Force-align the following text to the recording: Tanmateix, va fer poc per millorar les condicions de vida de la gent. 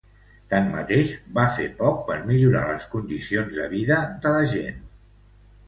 Tanmateix, 0.53 1.11
va 1.35 1.43
fer 1.57 1.65
poc 1.83 2.01
per 2.09 2.17
millorar 2.31 2.65
les 2.71 2.89
condicions 2.95 3.55
de 3.61 3.71
vida 3.77 4.03
de 4.27 4.35
la 4.41 4.43
gent. 4.59 4.85